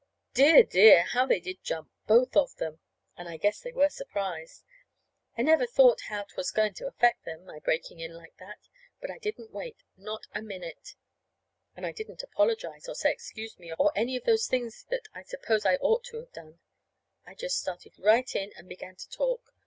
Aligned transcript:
Dear, 0.33 0.63
dear, 0.63 1.03
but 1.03 1.09
how 1.11 1.25
they 1.27 1.39
did 1.39 1.61
jump 1.63 1.91
both 2.07 2.35
of 2.35 2.55
them! 2.55 2.79
And 3.15 3.29
I 3.29 3.37
guess 3.37 3.61
they 3.61 3.71
were 3.71 3.87
surprised. 3.91 4.63
I 5.37 5.43
never 5.43 5.67
thought 5.67 6.01
how 6.09 6.23
'twas 6.23 6.49
going 6.49 6.73
to 6.77 6.87
affect 6.87 7.23
them 7.23 7.45
my 7.45 7.59
breaking 7.59 7.99
in 7.99 8.15
like 8.15 8.35
that. 8.37 8.67
But 8.99 9.11
I 9.11 9.19
didn't 9.19 9.51
wait 9.51 9.83
not 9.95 10.25
a 10.33 10.41
minute. 10.41 10.95
And 11.75 11.85
I 11.85 11.91
didn't 11.91 12.23
apologize, 12.23 12.89
or 12.89 12.95
say 12.95 13.11
"Excuse 13.11 13.59
me," 13.59 13.73
or 13.77 13.91
any 13.95 14.15
of 14.17 14.23
those 14.23 14.47
things 14.47 14.85
that 14.89 15.07
I 15.13 15.21
suppose 15.21 15.67
I 15.67 15.75
ought 15.75 16.03
to 16.05 16.17
have 16.17 16.33
done. 16.33 16.57
I 17.27 17.35
just 17.35 17.59
started 17.59 17.93
right 17.99 18.35
in 18.35 18.53
and 18.57 18.67
began 18.67 18.95
to 18.95 19.07
talk. 19.07 19.53